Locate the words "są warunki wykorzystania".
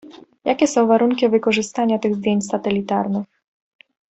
0.67-1.99